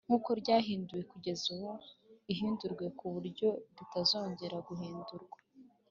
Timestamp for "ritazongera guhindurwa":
3.77-5.37